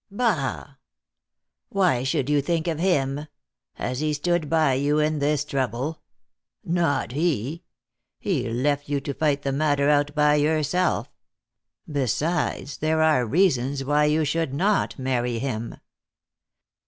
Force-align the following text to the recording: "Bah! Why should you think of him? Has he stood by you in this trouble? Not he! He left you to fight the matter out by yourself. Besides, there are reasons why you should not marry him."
"Bah! 0.09 0.77
Why 1.69 2.01
should 2.03 2.27
you 2.27 2.41
think 2.41 2.65
of 2.67 2.79
him? 2.79 3.27
Has 3.75 3.99
he 3.99 4.13
stood 4.13 4.49
by 4.49 4.73
you 4.73 4.97
in 4.97 5.19
this 5.19 5.45
trouble? 5.45 6.01
Not 6.63 7.11
he! 7.11 7.61
He 8.17 8.49
left 8.49 8.89
you 8.89 8.99
to 8.99 9.13
fight 9.13 9.43
the 9.43 9.51
matter 9.51 9.91
out 9.91 10.15
by 10.15 10.37
yourself. 10.37 11.07
Besides, 11.87 12.77
there 12.77 13.03
are 13.03 13.27
reasons 13.27 13.85
why 13.85 14.05
you 14.05 14.25
should 14.25 14.55
not 14.55 14.97
marry 14.97 15.37
him." 15.37 15.75